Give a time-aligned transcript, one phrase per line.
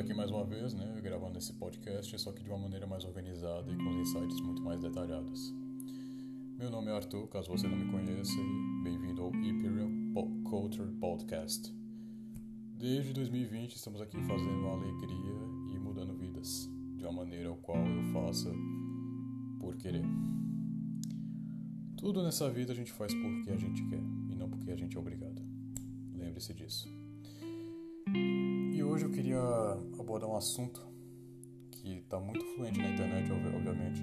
[0.00, 3.70] aqui mais uma vez, né, gravando esse podcast, só que de uma maneira mais organizada
[3.70, 5.52] e com insights muito mais detalhados.
[6.56, 9.90] Meu nome é Arthur, caso você não me conheça, e bem-vindo ao Imperial
[10.48, 11.70] Culture Podcast.
[12.78, 15.34] Desde 2020 estamos aqui fazendo alegria
[15.74, 18.50] e mudando vidas, de uma maneira ao qual eu faça
[19.60, 20.04] por querer.
[21.98, 24.96] Tudo nessa vida a gente faz porque a gente quer e não porque a gente
[24.96, 25.42] é obrigado.
[26.14, 26.88] Lembre-se disso.
[28.80, 29.76] E hoje eu queria
[30.10, 30.84] abordar um assunto
[31.70, 34.02] que está muito fluente na internet, obviamente.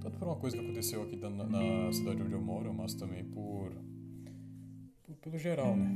[0.00, 3.24] Tanto por uma coisa que aconteceu aqui na, na cidade onde eu moro, mas também
[3.24, 3.72] por,
[5.04, 5.88] por, pelo geral, né?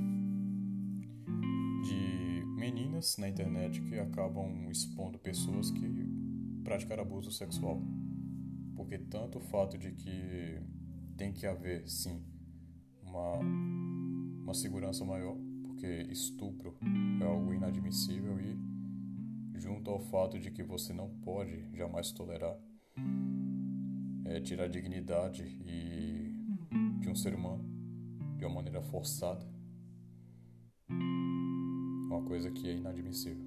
[1.83, 6.07] De meninas na internet que acabam expondo pessoas que
[6.63, 7.83] praticaram abuso sexual.
[8.77, 10.61] Porque tanto o fato de que
[11.17, 12.23] tem que haver, sim,
[13.03, 13.39] uma,
[14.45, 15.37] uma segurança maior
[15.77, 16.77] porque estupro
[17.21, 18.57] é algo inadmissível e,
[19.67, 22.57] junto ao fato de que você não pode jamais tolerar,
[24.25, 26.33] é, tirar a dignidade e,
[27.01, 27.65] de um ser humano
[28.39, 29.45] de uma maneira forçada,
[30.89, 33.45] uma coisa que é inadmissível.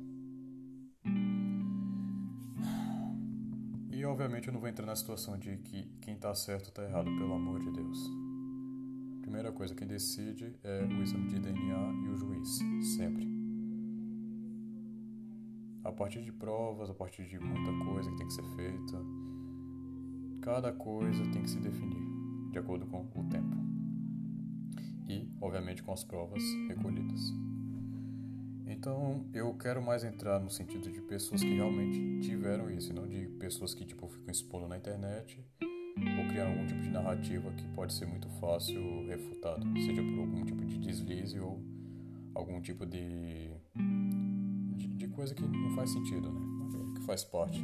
[3.89, 7.05] E obviamente eu não vou entrar na situação de que quem está certo está errado,
[7.05, 8.29] pelo amor de Deus
[9.21, 12.57] primeira coisa, quem decide é o exame de DNA e o juiz,
[12.97, 13.38] sempre.
[15.99, 19.05] Partir de provas, a partir de muita coisa que tem que ser feita,
[20.41, 22.01] cada coisa tem que se definir
[22.51, 23.53] de acordo com o tempo.
[25.09, 27.33] E, obviamente, com as provas recolhidas.
[28.65, 33.05] Então, eu quero mais entrar no sentido de pessoas que realmente tiveram isso, e não
[33.05, 37.67] de pessoas que tipo ficam expondo na internet ou criar algum tipo de narrativa que
[37.75, 41.61] pode ser muito fácil refutado, seja por algum tipo de deslize ou
[42.33, 43.51] algum tipo de
[45.19, 46.39] coisa que não faz sentido, né?
[46.95, 47.61] Que faz parte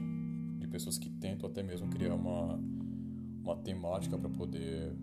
[0.59, 2.59] de pessoas que tentam até mesmo criar uma,
[3.41, 4.93] uma temática para poder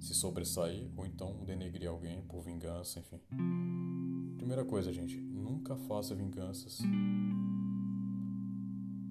[0.00, 3.20] se sobressair ou então denegrir alguém por vingança, enfim.
[4.36, 6.80] Primeira coisa, gente, nunca faça vinganças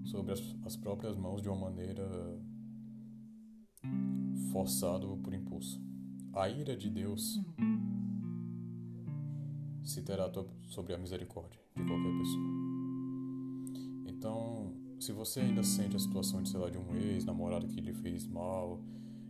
[0.04, 2.06] sobre as, as próprias mãos de uma maneira
[4.52, 5.82] forçado por impulso.
[6.34, 7.40] A ira de Deus
[9.86, 10.30] se terá
[10.68, 12.66] sobre a misericórdia de qualquer pessoa.
[14.08, 17.94] Então, se você ainda sente a situação de, sei lá, de um ex-namorado que lhe
[17.94, 18.82] fez mal,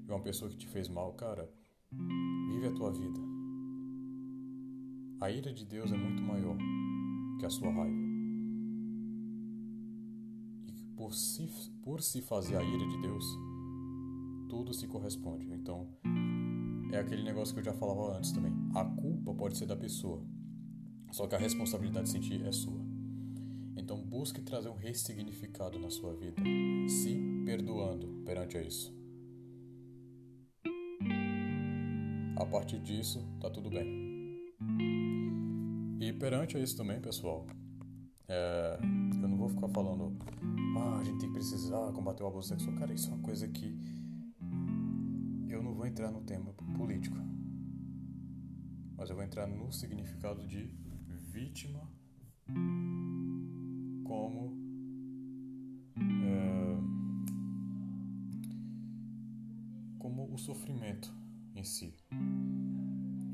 [0.06, 1.52] de uma pessoa que te fez mal, cara,
[1.92, 3.20] vive a tua vida.
[5.20, 6.58] A ira de Deus é muito maior
[7.40, 8.06] que a sua raiva.
[10.68, 11.50] E por se,
[11.82, 13.26] por se fazer a ira de Deus,
[14.50, 15.52] tudo se corresponde.
[15.52, 15.90] Então,
[16.92, 18.54] é aquele negócio que eu já falava antes também.
[18.74, 20.24] A culpa pode ser da pessoa,
[21.16, 22.84] só que a responsabilidade de sentir é sua.
[23.78, 26.42] Então, busque trazer um ressignificado na sua vida,
[26.90, 28.94] se perdoando perante isso.
[32.36, 33.88] A partir disso, tá tudo bem.
[36.02, 37.48] E perante isso também, pessoal,
[38.28, 40.18] é, eu não vou ficar falando,
[40.78, 42.76] ah, a gente tem que precisar combater o abuso sexual.
[42.76, 43.74] Cara, isso é uma coisa que
[45.86, 47.16] vou entrar no tema político,
[48.98, 50.68] mas eu vou entrar no significado de
[51.36, 51.82] vítima
[54.06, 54.58] como
[55.98, 56.78] é,
[60.00, 61.14] como o sofrimento
[61.54, 61.94] em si.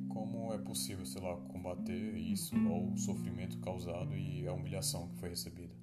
[0.09, 5.17] Como é possível, sei lá, combater isso ou o sofrimento causado e a humilhação que
[5.17, 5.75] foi recebida.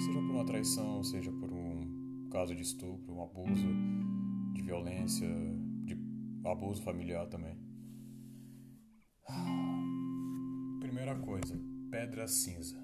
[0.00, 3.68] Seja por uma traição, seja por um caso de estupro, um abuso,
[4.52, 5.28] de violência,
[5.84, 5.96] de
[6.44, 7.63] abuso familiar também.
[11.14, 11.60] Primeira coisa,
[11.90, 12.76] pedra cinza.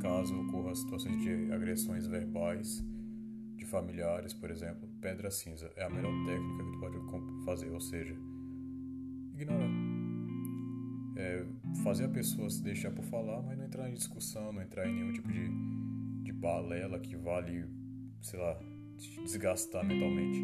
[0.00, 2.82] Caso ocorra situações de agressões verbais
[3.54, 7.80] de familiares, por exemplo, pedra cinza é a melhor técnica que tu pode fazer, ou
[7.80, 8.16] seja,
[9.34, 9.70] ignorar.
[11.16, 11.46] É
[11.84, 14.94] fazer a pessoa se deixar por falar, mas não entrar em discussão, não entrar em
[14.94, 15.48] nenhum tipo de,
[16.24, 17.66] de balela que vale,
[18.20, 18.58] sei lá,
[18.96, 20.40] desgastar mentalmente.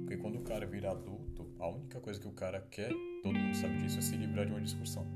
[0.00, 2.90] Porque quando o cara vira adulto, a única coisa que o cara quer,
[3.22, 5.06] todo mundo sabe disso, é se livrar de uma discussão.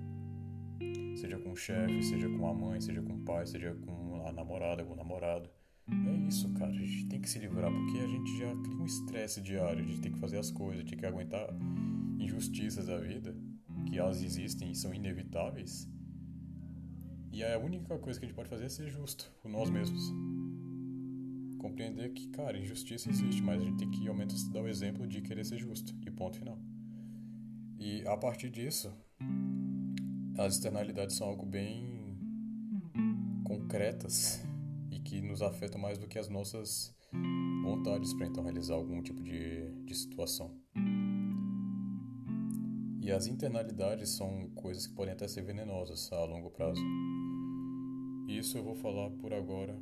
[1.17, 4.33] Seja com o chefe, seja com a mãe, seja com o pai, seja com a
[4.33, 5.49] namorada, com o namorado.
[5.89, 6.71] É isso, cara.
[6.71, 9.85] A gente tem que se livrar porque a gente já cria um estresse diário.
[9.85, 11.49] Gente tem que fazer as coisas, tem que aguentar
[12.19, 13.35] injustiças da vida,
[13.87, 15.89] que elas existem e são inevitáveis.
[17.33, 20.13] E a única coisa que a gente pode fazer é ser justo por nós mesmos
[21.67, 25.07] compreender que, cara, injustiça existe, mas a gente tem que ao menos dar o exemplo
[25.07, 26.59] de querer ser justo, e ponto final.
[27.79, 28.93] E a partir disso,
[30.39, 32.19] as externalidades são algo bem
[33.45, 34.45] concretas
[34.91, 36.95] e que nos afetam mais do que as nossas
[37.63, 40.55] vontades para então realizar algum tipo de, de situação.
[43.01, 46.83] E as internalidades são coisas que podem até ser venenosas a longo prazo.
[48.29, 49.81] Isso eu vou falar por agora,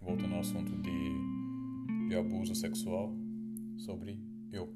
[0.00, 3.14] voltando ao assunto de, de abuso sexual,
[3.76, 4.18] sobre
[4.50, 4.74] eu.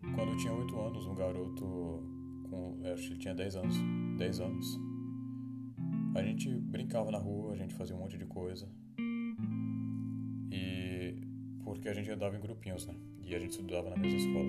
[0.00, 2.17] Quando eu tinha 8 anos, um garoto
[2.48, 2.78] com.
[2.92, 3.76] Acho que ele tinha 10 anos.
[4.18, 4.80] 10 anos.
[6.14, 8.68] A gente brincava na rua, a gente fazia um monte de coisa.
[10.50, 11.14] E.
[11.64, 12.94] Porque a gente andava em grupinhos, né?
[13.24, 14.48] E a gente estudava na mesma escola.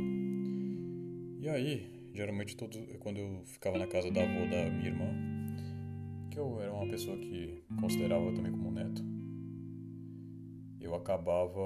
[1.41, 5.05] E aí, geralmente, todo, quando eu ficava na casa da avó da minha irmã,
[6.31, 9.03] que eu era uma pessoa que considerava também como neto,
[10.79, 11.59] eu acabava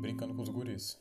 [0.00, 0.98] brincando com os guris.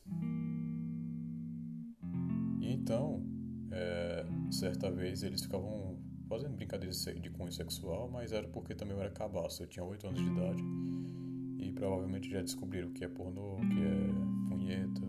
[2.91, 3.23] E então,
[3.71, 5.97] é, certa vez eles ficavam
[6.27, 10.07] fazendo brincadeiras de cunho sexual, mas era porque também eu era cabaço, eu tinha 8
[10.07, 10.63] anos de idade.
[11.59, 15.01] E provavelmente já descobriram o que é pornô, o que é punheta,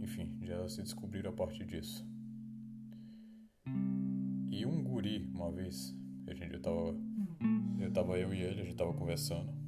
[0.00, 2.06] enfim, já se descobriram a partir disso.
[4.50, 5.96] E um guri, uma vez,
[6.26, 6.94] a gente, eu tava,
[7.80, 9.64] eu tava eu e ele, a gente tava conversando.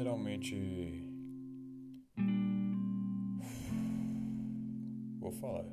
[0.00, 1.09] literalmente.
[5.40, 5.64] Falar.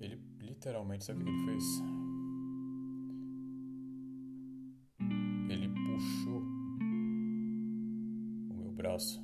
[0.00, 1.64] Ele literalmente, sabe o que ele fez?
[5.50, 6.42] Ele puxou
[8.50, 9.22] o meu braço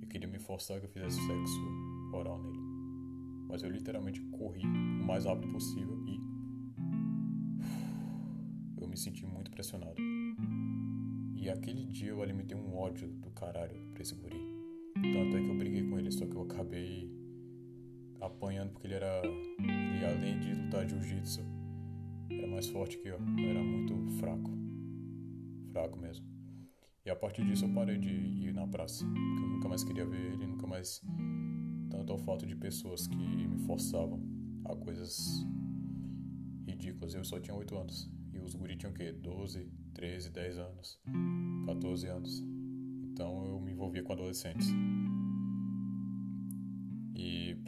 [0.00, 1.60] e queria me forçar que eu fizesse sexo
[2.14, 2.58] oral nele.
[3.48, 6.20] Mas eu literalmente corri o mais rápido possível e.
[8.80, 10.00] Eu me senti muito pressionado.
[11.34, 14.38] E aquele dia eu alimentei um ódio do caralho pra esse guri.
[14.94, 17.19] Tanto é que eu briguei com ele, só que eu acabei
[18.20, 19.22] apanhando porque ele era.
[19.24, 21.40] Ele, além de lutar jiu-jitsu,
[22.30, 23.18] era mais forte que eu.
[23.38, 24.50] Eu era muito fraco.
[25.72, 26.26] Fraco mesmo.
[27.04, 29.04] E a partir disso eu parei de ir na praça.
[29.04, 31.02] Porque eu nunca mais queria ver ele, nunca mais.
[31.90, 34.20] Tanto ao fato de pessoas que me forçavam
[34.64, 35.44] a coisas
[36.66, 37.14] ridículas.
[37.14, 38.10] Eu só tinha 8 anos.
[38.32, 39.12] E os guri tinham o quê?
[39.12, 41.00] 12, 13, 10 anos,
[41.66, 42.44] 14 anos.
[43.12, 44.68] Então eu me envolvia com adolescentes.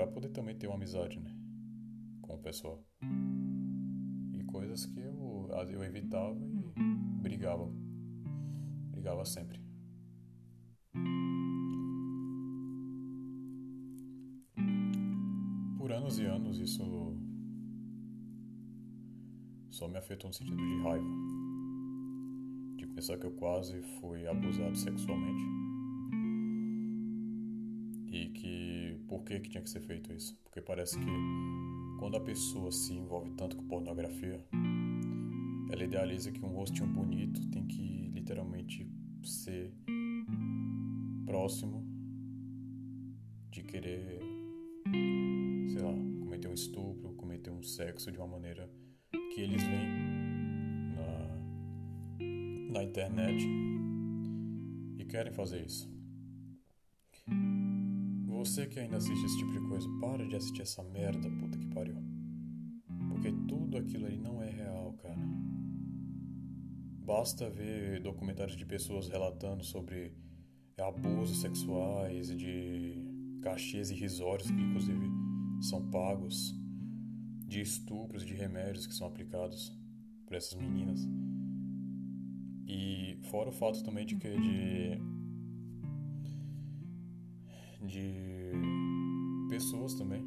[0.02, 1.32] Para poder também ter uma amizade, né,
[2.22, 2.84] com o pessoal.
[4.32, 7.72] E coisas que eu, eu evitava e brigava.
[8.90, 9.60] Brigava sempre.
[15.78, 16.82] Por anos e anos isso
[19.70, 21.32] só me afetou no sentido de raiva
[22.94, 25.62] pensar que eu quase fui abusado sexualmente.
[29.22, 30.36] Por que, que tinha que ser feito isso?
[30.42, 31.06] Porque parece que
[32.00, 34.44] quando a pessoa se envolve tanto com pornografia,
[35.70, 38.84] ela idealiza que um rostinho bonito tem que literalmente
[39.22, 39.72] ser
[41.24, 41.86] próximo
[43.52, 44.19] de querer,
[45.70, 48.69] sei lá, cometer um estupro, cometer um sexo de uma maneira
[49.32, 50.12] que eles veem
[52.72, 53.46] na internet
[54.98, 55.92] e querem fazer isso.
[58.44, 61.67] Você que ainda assiste esse tipo de coisa, para de assistir essa merda, puta que
[61.69, 61.94] pariu.
[63.08, 65.20] Porque tudo aquilo ali não é real, cara.
[67.06, 70.13] Basta ver documentários de pessoas relatando sobre
[70.77, 75.06] abusos sexuais, de cachês irrisórios que inclusive
[75.61, 76.53] são pagos,
[77.46, 79.72] de estupros, de remédios que são aplicados
[80.27, 80.99] por essas meninas.
[82.67, 85.11] E fora o fato também de que de
[87.86, 88.53] de
[89.48, 90.24] pessoas também,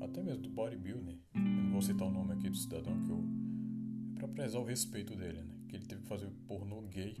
[0.00, 3.18] até mesmo do bodybuilding, eu não vou citar o nome aqui do cidadão que eu
[3.18, 5.54] é para prezar o respeito dele, né?
[5.68, 7.16] Que ele teve que fazer pornô gay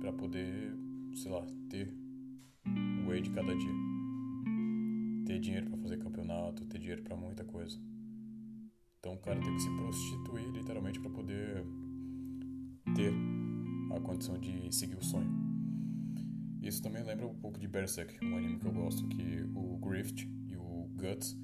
[0.00, 0.74] para poder,
[1.14, 1.94] sei lá, ter
[3.04, 3.74] o whey de cada dia.
[5.24, 7.78] Ter dinheiro para fazer campeonato, ter dinheiro para muita coisa.
[8.98, 11.64] Então o cara teve que se prostituir literalmente para poder
[12.96, 13.12] ter
[13.94, 15.47] a condição de seguir o sonho.
[16.62, 20.28] Isso também lembra um pouco de Berserk, um anime que eu gosto, que o Grift
[20.46, 21.36] e o Guts.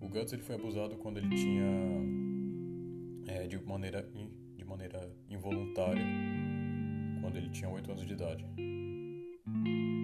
[0.00, 1.64] O Guts ele foi abusado quando ele tinha
[3.26, 4.08] é, de maneira
[4.56, 6.02] de maneira involuntária
[7.20, 8.44] quando ele tinha 8 anos de idade.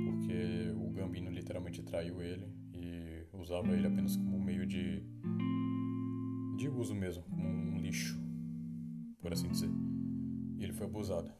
[0.05, 5.03] Porque o Gambino literalmente traiu ele e usava ele apenas como meio de
[6.57, 8.21] de uso mesmo, como um lixo,
[9.21, 9.71] por assim dizer
[10.59, 11.31] e ele foi abusado.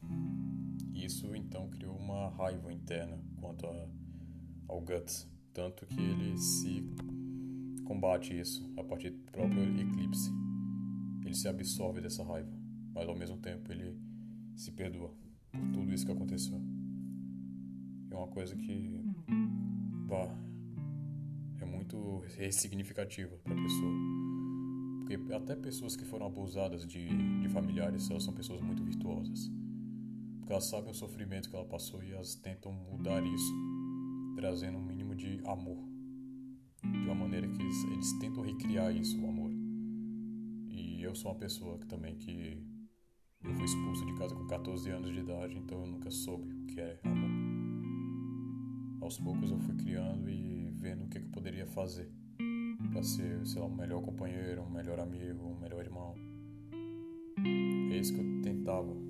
[0.99, 3.89] Isso então criou uma raiva interna quanto a,
[4.67, 6.83] ao Guts, tanto que ele se
[7.85, 10.31] combate isso a partir do próprio eclipse.
[11.25, 12.51] Ele se absorve dessa raiva,
[12.93, 13.97] mas ao mesmo tempo ele
[14.57, 15.15] se perdoa
[15.53, 16.61] por tudo isso que aconteceu.
[18.11, 19.01] É uma coisa que
[21.61, 23.93] é muito significativa para a pessoa.
[24.99, 27.07] Porque até pessoas que foram abusadas de,
[27.41, 29.49] de familiares, elas são pessoas muito virtuosas.
[30.49, 33.53] Porque elas sabem o sofrimento que ela passou e elas tentam mudar isso,
[34.35, 35.77] trazendo um mínimo de amor.
[36.83, 39.51] De uma maneira que eles, eles tentam recriar isso, o amor.
[40.71, 42.67] E eu sou uma pessoa que também que
[43.45, 46.65] eu fui expulso de casa com 14 anos de idade, então eu nunca soube o
[46.65, 47.31] que é amor.
[49.03, 52.11] Aos poucos eu fui criando e vendo o que, eu poderia fazer
[52.91, 56.15] para ser, sei lá, um melhor companheiro, um melhor amigo, um melhor irmão.
[57.93, 59.08] É isso que eu tentava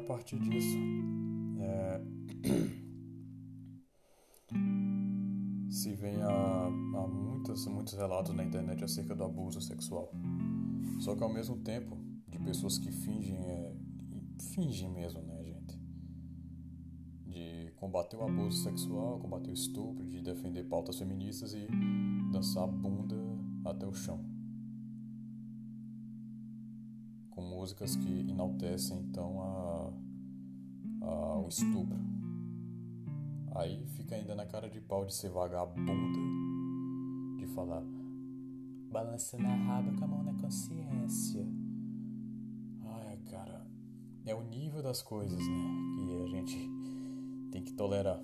[0.00, 0.78] a partir disso,
[1.60, 2.00] é...
[5.70, 7.06] se vem a, a
[7.70, 10.10] muitos relatos na internet acerca do abuso sexual.
[11.00, 11.96] Só que ao mesmo tempo,
[12.28, 13.74] de pessoas que fingem, é,
[14.54, 15.80] fingem mesmo, né, gente?
[17.26, 21.66] De combater o abuso sexual, combater o estupro, de defender pautas feministas e
[22.32, 23.16] dançar a bunda
[23.64, 24.29] até o chão.
[27.40, 31.98] Com músicas que enaltecem então a, a, o estupro.
[33.54, 36.18] Aí fica ainda na cara de pau de ser vagabunda,
[37.38, 37.82] de falar
[38.90, 41.46] balançando a raba com a mão na consciência.
[42.82, 43.66] Ai, cara,
[44.26, 45.64] é o nível das coisas, né,
[45.96, 46.70] que a gente
[47.50, 48.22] tem que tolerar.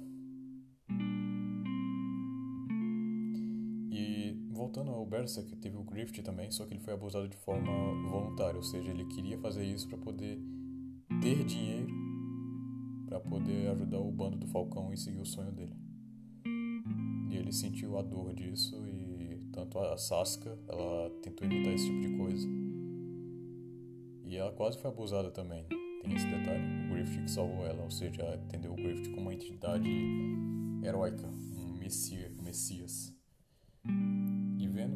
[4.76, 7.72] Voltando ao Berserk, teve o Grift também, só que ele foi abusado de forma
[8.10, 10.38] voluntária, ou seja, ele queria fazer isso para poder
[11.22, 11.86] ter dinheiro
[13.06, 15.74] para poder ajudar o bando do Falcão e seguir o sonho dele.
[17.30, 22.00] E ele sentiu a dor disso e tanto a Sasuka, ela tentou evitar esse tipo
[22.00, 22.48] de coisa.
[24.24, 25.64] E ela quase foi abusada também.
[26.02, 26.90] Tem esse detalhe.
[26.90, 29.88] O Griffith que salvou ela, ou seja, entendeu o Griffith como uma entidade
[30.82, 33.15] heróica, um messias.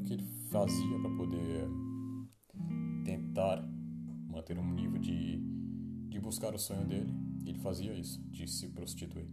[0.00, 1.68] O que ele fazia para poder
[3.04, 3.62] tentar
[4.30, 5.38] manter um nível de,
[6.08, 7.12] de buscar o sonho dele,
[7.44, 9.28] ele fazia isso, de se prostituir.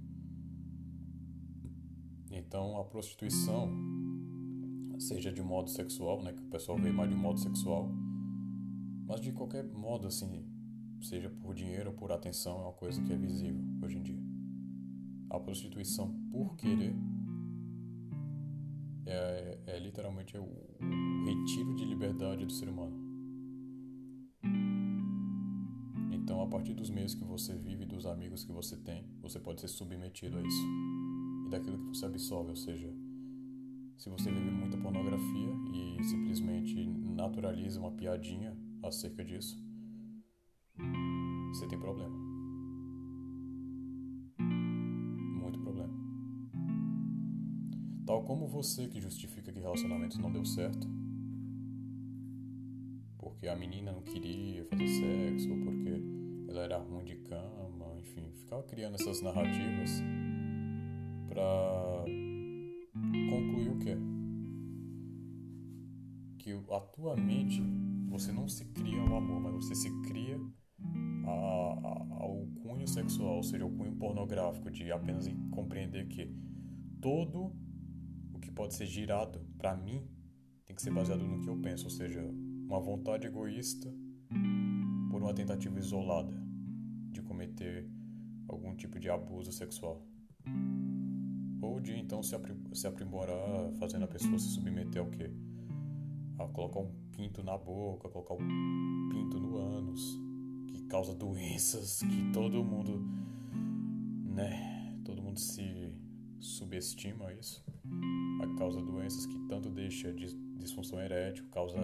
[2.29, 3.71] Então a prostituição,
[4.99, 7.89] seja de modo sexual, né, que o pessoal vê mais de modo sexual,
[9.07, 10.45] mas de qualquer modo assim,
[11.01, 14.21] seja por dinheiro ou por atenção, é uma coisa que é visível hoje em dia.
[15.29, 16.93] A prostituição por querer
[19.07, 22.95] é, é literalmente o, o retiro de liberdade do ser humano.
[26.11, 29.61] Então, a partir dos meios que você vive, dos amigos que você tem, você pode
[29.61, 30.65] ser submetido a isso.
[31.45, 32.93] E daquilo que você absorve, ou seja,
[33.97, 39.57] se você vive muita pornografia e simplesmente naturaliza uma piadinha acerca disso,
[41.53, 42.26] você tem problema.
[48.07, 50.87] Tal como você que justifica que relacionamentos não deu certo,
[53.17, 56.01] porque a menina não queria fazer sexo, ou porque
[56.47, 60.01] ela era ruim de cama, enfim, ficava criando essas narrativas
[61.27, 62.05] para
[63.29, 63.97] concluir o quê?
[66.37, 67.61] Que a tua mente,
[68.07, 70.39] você não se cria ao amor, mas você se cria
[71.25, 76.33] a, a, ao cunho sexual, ou seja, ao cunho pornográfico, de apenas compreender que
[77.01, 77.66] todo o
[78.47, 80.07] que pode ser girado para mim
[80.65, 82.21] tem que ser baseado no que eu penso, ou seja,
[82.65, 83.93] uma vontade egoísta
[85.11, 86.33] por uma tentativa isolada
[87.11, 87.89] de cometer
[88.47, 90.05] algum tipo de abuso sexual.
[91.61, 92.35] Ou de então se,
[92.87, 95.29] aprimorar fazendo a pessoa se submeter ao quê?
[96.37, 100.19] A colocar um pinto na boca, colocar um pinto no ânus,
[100.67, 103.01] que causa doenças que todo mundo,
[104.25, 104.95] né?
[105.03, 105.61] Todo mundo se
[106.39, 107.63] subestima isso.
[108.41, 110.13] A causa doenças que tanto deixa
[110.57, 111.77] disfunção erétil, causa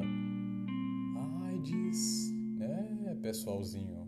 [1.63, 4.07] AIDS, né, pessoalzinho?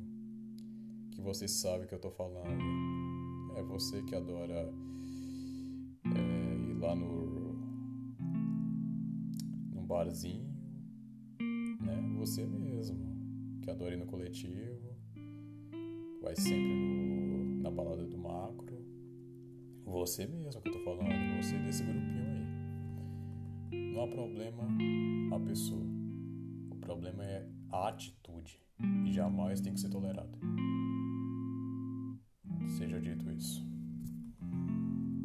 [1.11, 2.61] Que você sabe que eu tô falando.
[3.55, 4.69] É você que adora
[6.03, 7.53] é, ir lá no,
[9.73, 10.53] no barzinho,
[11.81, 12.15] né?
[12.19, 14.93] Você mesmo, que adora ir no coletivo,
[16.21, 18.64] vai sempre no, na balada do macro.
[19.85, 22.25] Você mesmo que eu tô falando, você desse grupinho
[23.71, 23.93] aí.
[23.93, 24.63] Não há problema
[25.35, 25.85] a pessoa.
[26.71, 28.59] O problema é a atitude
[29.05, 30.37] e jamais tem que ser tolerado.
[32.77, 33.63] Seja dito isso.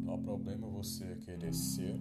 [0.05, 1.95] o problema é você querer ser.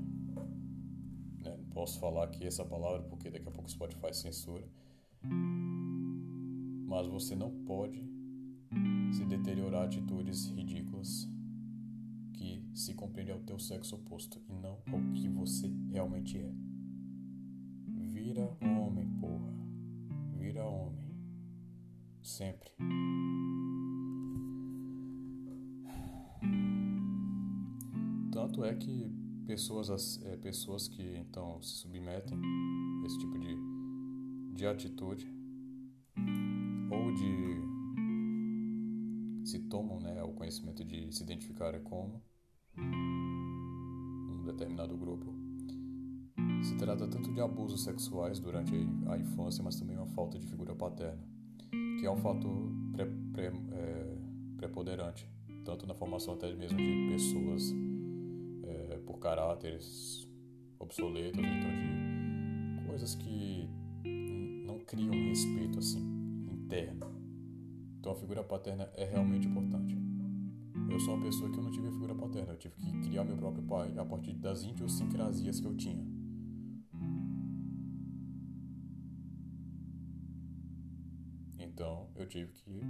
[1.38, 1.56] Né?
[1.56, 4.68] Não posso falar aqui essa palavra porque daqui a pouco o Spotify censura.
[6.86, 8.06] Mas você não pode
[9.12, 11.29] se deteriorar atitudes ridículas
[12.80, 16.50] se compreende ao teu sexo oposto e não ao que você realmente é.
[17.86, 19.52] Vira homem, porra.
[20.38, 21.14] Vira homem.
[22.22, 22.70] Sempre.
[28.32, 29.12] Tanto é que
[29.46, 35.30] pessoas, é, pessoas que então se submetem a esse tipo de, de atitude
[36.90, 37.60] ou de
[39.46, 42.29] se tomam né, o conhecimento de se identificarem como um
[44.52, 45.34] determinado grupo.
[46.62, 48.74] Se trata tanto de abusos sexuais durante
[49.08, 51.22] a infância, mas também uma falta de figura paterna,
[51.98, 54.16] que é um fator pre, pre, é,
[54.56, 55.26] preponderante,
[55.64, 57.74] tanto na formação até mesmo de pessoas
[58.64, 60.28] é, por caráteres
[60.78, 63.68] obsoletos, ou então de coisas que
[64.66, 66.00] não criam respeito assim
[66.50, 67.06] interno.
[67.98, 70.09] Então a figura paterna é realmente importante.
[70.90, 73.24] Eu sou uma pessoa que eu não tive a figura paterna, eu tive que criar
[73.24, 76.04] meu próprio pai a partir das idiosincrasias que eu tinha.
[81.58, 82.80] Então eu tive que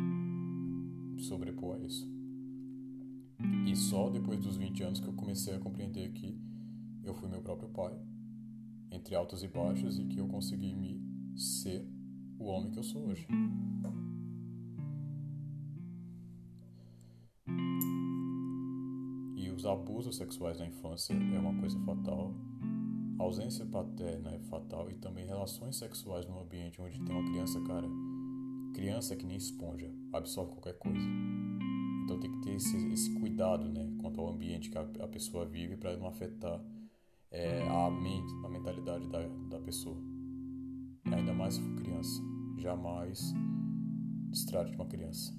[1.22, 2.10] sobrepor a isso.
[3.66, 6.40] E só depois dos 20 anos que eu comecei a compreender que
[7.04, 7.96] eu fui meu próprio pai,
[8.90, 11.00] entre altos e baixos, e que eu consegui me
[11.36, 11.86] ser
[12.38, 13.26] o homem que eu sou hoje.
[19.60, 22.34] Os abusos sexuais na infância é uma coisa fatal,
[23.18, 27.60] a ausência paterna é fatal e também relações sexuais no ambiente onde tem uma criança,
[27.64, 27.86] cara,
[28.72, 31.06] criança que nem esponja, absorve qualquer coisa.
[32.04, 35.44] Então tem que ter esse, esse cuidado, né, quanto ao ambiente que a, a pessoa
[35.44, 36.58] vive para não afetar
[37.30, 39.98] é, a mente, a mentalidade da, da pessoa.
[41.04, 42.22] E ainda mais se for criança,
[42.56, 43.34] jamais
[44.30, 45.38] distrate de uma criança.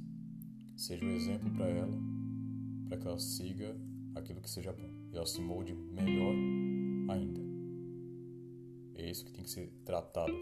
[0.78, 1.98] Seja um exemplo para ela,
[2.88, 3.76] para que ela siga
[4.16, 6.34] aquilo que seja bom e ela se molde melhor
[7.10, 7.42] ainda.
[8.96, 10.34] É isso que tem que ser tratado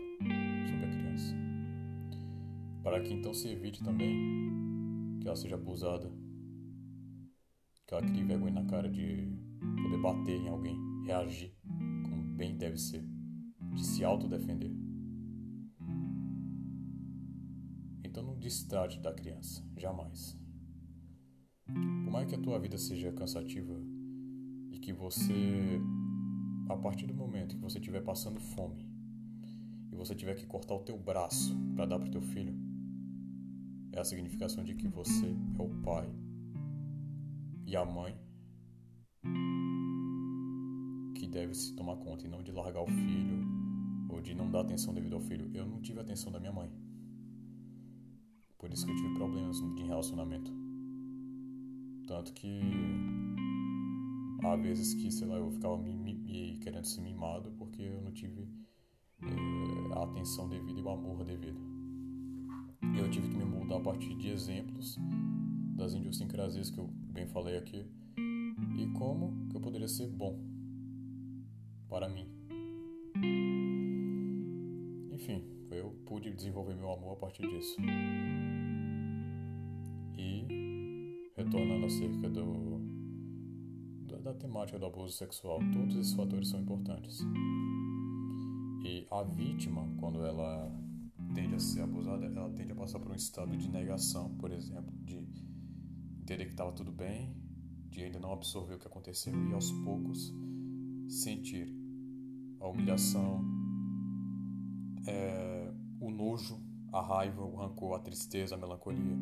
[0.68, 1.36] sobre a criança.
[2.84, 6.12] Para que então se evite também que ela seja abusada,
[7.86, 9.28] que ela crie vergonha na cara de
[9.82, 11.54] poder bater em alguém, reagir
[12.04, 13.04] como bem deve ser,
[13.74, 14.72] de se autodefender.
[18.04, 20.38] Então não distrate da criança, jamais.
[22.04, 23.80] Por mais que a tua vida seja cansativa
[24.72, 25.80] e que você,
[26.68, 28.88] a partir do momento que você estiver passando fome
[29.92, 32.56] e você tiver que cortar o teu braço para dar para teu filho,
[33.92, 35.28] é a significação de que você
[35.58, 36.10] é o pai
[37.66, 38.18] e a mãe
[41.16, 43.48] que deve se tomar conta e não de largar o filho
[44.10, 45.50] ou de não dar atenção devido ao filho.
[45.54, 46.72] Eu não tive atenção da minha mãe.
[48.58, 50.59] Por isso que eu tive problemas de relacionamento.
[52.10, 52.60] Tanto que
[54.44, 58.12] há vezes que, sei lá, eu ficava me, me, querendo ser mimado porque eu não
[58.12, 58.50] tive
[59.22, 61.60] é, a atenção devida e o amor devido.
[62.98, 64.98] Eu tive que me mudar a partir de exemplos
[65.76, 67.86] das idiosincrasias que eu bem falei aqui
[68.18, 70.36] e como que eu poderia ser bom
[71.88, 72.28] para mim.
[75.12, 77.80] Enfim, eu pude desenvolver meu amor a partir disso.
[81.50, 82.80] Retornando acerca do,
[84.08, 87.20] da, da temática do abuso sexual, todos esses fatores são importantes.
[88.84, 90.72] E a vítima, quando ela
[91.34, 94.94] tende a ser abusada, ela tende a passar por um estado de negação, por exemplo,
[95.04, 95.18] de
[96.22, 97.36] entender que estava tudo bem,
[97.90, 100.32] de ainda não absorver o que aconteceu e aos poucos
[101.08, 101.68] sentir
[102.60, 103.44] a humilhação,
[105.08, 106.60] é, o nojo,
[106.94, 109.18] a raiva, o rancor, a tristeza, a melancolia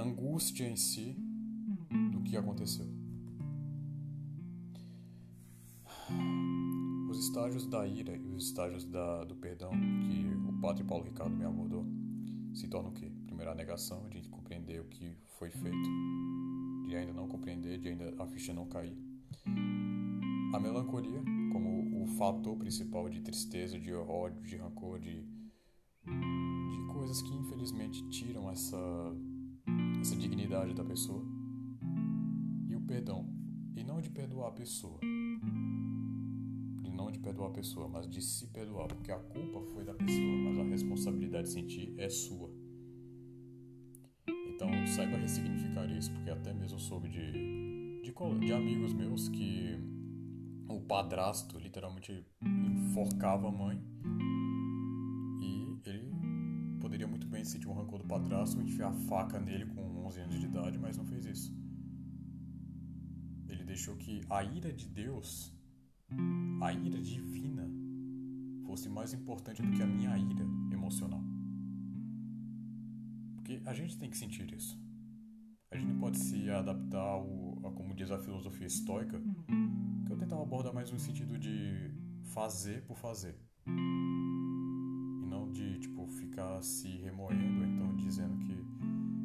[0.00, 1.16] angústia em si
[2.12, 2.86] do que aconteceu.
[7.10, 11.34] Os estágios da ira e os estágios da, do perdão que o padre Paulo Ricardo
[11.34, 11.84] me abordou
[12.54, 13.10] se tornam o quê?
[13.26, 15.88] Primeiro, a negação de compreender o que foi feito,
[16.86, 18.96] de ainda não compreender, de ainda a ficha não cair.
[20.54, 25.22] A melancolia, como o fator principal de tristeza, de ódio, de rancor, de,
[26.02, 28.76] de coisas que infelizmente tiram essa
[30.00, 31.24] essa dignidade da pessoa
[32.68, 33.26] e o perdão.
[33.76, 34.98] E não de perdoar a pessoa.
[36.84, 39.94] E não de perdoar a pessoa, mas de se perdoar, porque a culpa foi da
[39.94, 42.50] pessoa, mas a responsabilidade de sentir é sua.
[44.54, 47.32] Então saiba ressignificar isso, porque até mesmo soube de,
[48.02, 49.78] de, de amigos meus que
[50.68, 53.80] o padrasto literalmente enforcava a mãe
[56.86, 60.20] poderia muito bem sentir um rancor do padrasto e enfiar a faca nele com 11
[60.20, 61.52] anos de idade, mas não fez isso.
[63.48, 65.52] Ele deixou que a ira de Deus,
[66.62, 67.68] a ira divina,
[68.64, 71.20] fosse mais importante do que a minha ira emocional.
[73.34, 74.78] Porque a gente tem que sentir isso.
[75.72, 79.20] A gente não pode se adaptar ao, a como diz a filosofia estoica,
[80.06, 81.90] que eu tentava abordar mais no sentido de
[82.22, 83.36] fazer por fazer.
[86.36, 88.52] Ficar se remoendo, então dizendo que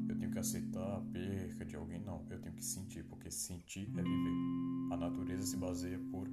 [0.09, 1.99] eu tenho que aceitar a perca de alguém.
[1.99, 4.93] Não, eu tenho que sentir, porque sentir é viver.
[4.93, 6.29] A natureza se baseia por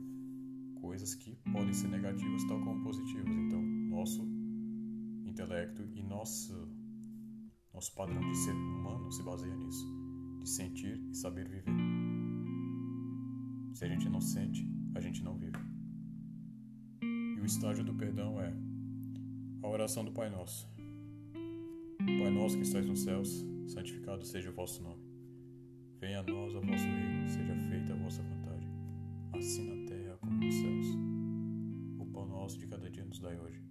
[0.80, 3.26] coisas que podem ser negativas, tal como positivas.
[3.26, 4.24] Então, nosso
[5.26, 6.54] intelecto e nosso,
[7.74, 9.84] nosso padrão de ser humano se baseia nisso,
[10.40, 11.74] de sentir e saber viver.
[13.74, 14.64] Se a gente não sente,
[14.94, 15.58] a gente não vive.
[17.02, 18.67] E o estágio do perdão é
[19.62, 20.68] a oração do Pai Nosso.
[21.98, 25.02] Pai nosso que estais nos céus, santificado seja o vosso nome.
[26.00, 28.66] Venha a nós o vosso reino, seja feita a vossa vontade,
[29.36, 30.86] assim na terra como nos céus.
[31.98, 33.62] O pão nosso de cada dia nos dai hoje.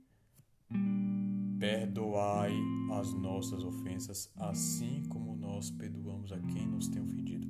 [1.57, 2.53] Perdoai
[2.93, 7.47] as nossas ofensas, assim como nós perdoamos a quem nos tem ofendido.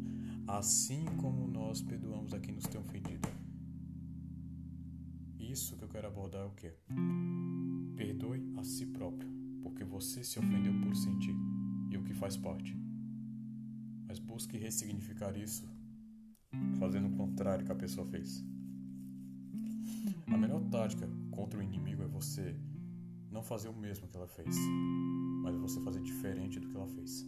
[0.47, 3.28] Assim como nós perdoamos a quem nos tem ofendido.
[5.38, 6.71] Isso que eu quero abordar é o que?
[7.97, 9.27] Perdoe a si próprio,
[9.63, 11.36] porque você se ofendeu por sentir
[11.89, 12.77] e o que faz parte.
[14.07, 15.67] Mas busque ressignificar isso,
[16.77, 18.45] fazendo o contrário que a pessoa fez.
[20.27, 22.55] A melhor tática contra o inimigo é você
[23.31, 24.55] não fazer o mesmo que ela fez,
[25.41, 27.25] mas você fazer diferente do que ela fez.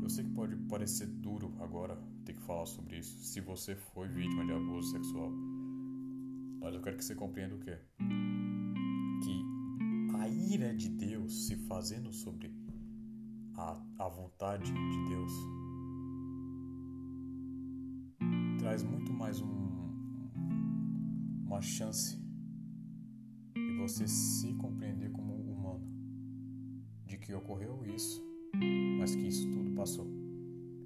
[0.00, 4.06] Eu sei que pode parecer duro agora ter que falar sobre isso, se você foi
[4.06, 5.32] vítima de abuso sexual.
[6.64, 7.78] Mas eu quero que você compreenda o quê?
[9.22, 12.50] Que a ira de Deus se fazendo sobre
[13.54, 15.30] a, a vontade de Deus
[18.58, 19.92] traz muito mais um,
[21.44, 22.18] uma chance
[23.54, 25.86] de você se compreender como humano.
[27.04, 28.24] De que ocorreu isso,
[28.98, 30.06] mas que isso tudo passou.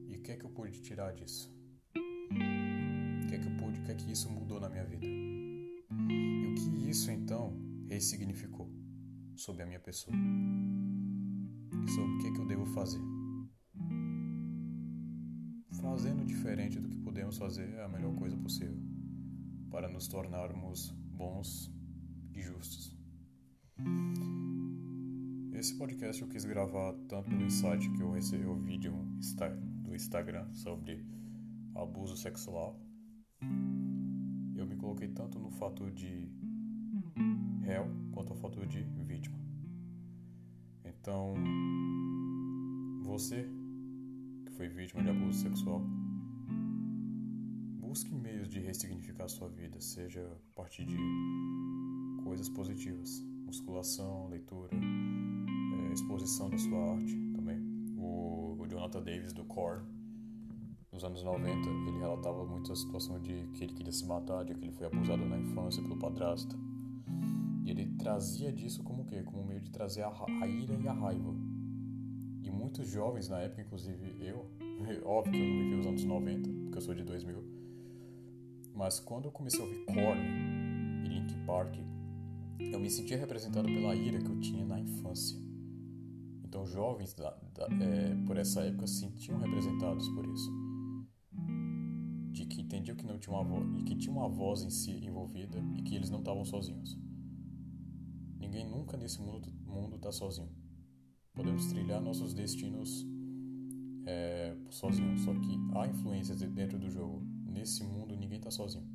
[0.08, 1.56] E o que é que eu pude tirar disso?
[1.94, 5.27] O que é que eu pude, o que é que isso mudou na minha vida?
[6.88, 7.54] Isso então
[7.86, 8.66] ressignificou
[9.36, 10.16] sobre a minha pessoa?
[11.84, 13.02] E sobre o que é que eu devo fazer?
[15.82, 18.80] Fazendo diferente do que podemos fazer é a melhor coisa possível
[19.70, 21.70] para nos tornarmos bons
[22.32, 22.96] e justos.
[25.52, 28.94] Esse podcast eu quis gravar tanto pelo insight que eu recebi o vídeo
[29.82, 31.04] do Instagram sobre
[31.74, 32.80] abuso sexual.
[34.56, 36.47] Eu me coloquei tanto no fator de
[37.62, 39.38] réu quanto no fator de vítima.
[40.84, 41.34] Então,
[43.02, 43.48] você
[44.44, 45.82] que foi vítima de abuso sexual,
[47.80, 50.96] busque meios de ressignificar sua vida, seja a partir de
[52.22, 57.58] coisas positivas, musculação, leitura, é, exposição da sua arte também.
[57.96, 59.82] O, o Jonathan Davis do Core,
[60.92, 64.54] nos anos 90, ele relatava muito a situação de que ele queria se matar, de
[64.54, 66.58] que ele foi abusado na infância pelo padrasto.
[67.64, 69.22] E ele trazia disso como o quê?
[69.22, 71.34] Como meio de trazer a, a ira e a raiva.
[72.42, 74.46] E muitos jovens na época, inclusive eu,
[75.04, 77.44] óbvio que eu não vivi os anos 90, porque eu sou de 2000,
[78.74, 80.20] mas quando eu comecei a ouvir Korn
[81.04, 81.74] e Linkin Park,
[82.60, 85.38] eu me sentia representado pela ira que eu tinha na infância.
[86.44, 90.67] Então, jovens da, da, é, por essa época se sentiam representados por isso.
[92.68, 95.82] Entendiam que não tinha uma voz, e que tinha uma voz em si envolvida e
[95.82, 96.98] que eles não estavam sozinhos.
[98.38, 100.50] Ninguém nunca nesse mundo está sozinho.
[101.32, 103.06] Podemos trilhar nossos destinos
[104.04, 107.22] é, sozinhos, só que há influências dentro do jogo.
[107.46, 108.86] Nesse mundo ninguém está sozinho.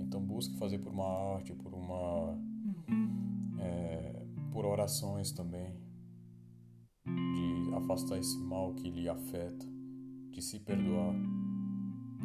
[0.00, 2.36] Então busque fazer por uma arte, por uma
[3.60, 5.76] é, por orações também,
[7.06, 9.71] de afastar esse mal que lhe afeta,
[10.32, 11.14] de se perdoar,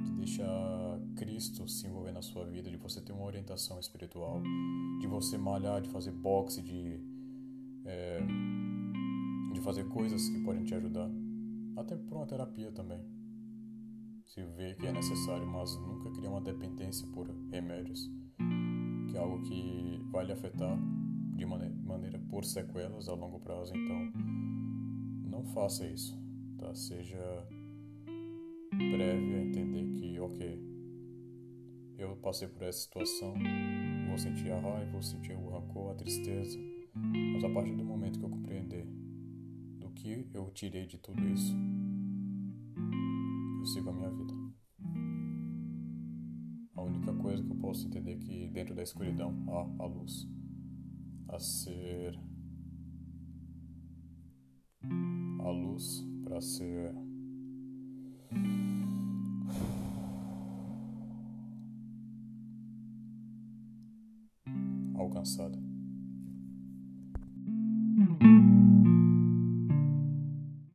[0.04, 4.42] de deixar Cristo se envolver na sua vida, de você ter uma orientação espiritual,
[5.00, 7.00] de você malhar, de fazer boxe, de
[7.86, 8.20] é,
[9.54, 11.10] de fazer coisas que podem te ajudar,
[11.76, 13.18] até por uma terapia também
[14.28, 18.12] se vê que é necessário, mas nunca cria uma dependência por remédios,
[19.10, 20.78] que é algo que vai lhe afetar
[21.36, 23.74] de maneira por sequelas a longo prazo.
[23.76, 24.12] Então,
[25.24, 26.16] não faça isso.
[26.58, 26.76] tá?
[26.76, 27.18] Seja
[28.78, 30.62] breve a entender que, ok,
[31.98, 33.34] eu passei por essa situação,
[34.08, 36.58] vou sentir a raiva, vou sentir o rancor, a tristeza,
[36.94, 38.86] mas a partir do momento que eu compreender
[39.80, 41.56] do que eu tirei de tudo isso,
[43.60, 44.34] eu sigo a minha vida.
[46.76, 50.28] A única coisa que eu posso entender é que dentro da escuridão há a luz
[51.30, 52.18] a ser
[55.40, 56.94] a luz para ser
[58.30, 58.77] Thank you.